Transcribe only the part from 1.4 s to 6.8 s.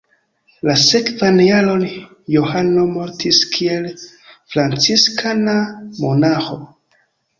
jaron Johano mortis kiel franciskana monaĥo.